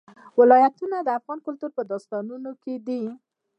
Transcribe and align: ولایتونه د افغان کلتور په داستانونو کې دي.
ولایتونه 0.39 0.97
د 1.01 1.09
افغان 1.19 1.39
کلتور 1.47 1.71
په 1.77 1.83
داستانونو 1.91 2.51
کې 2.63 2.73
دي. 2.87 3.01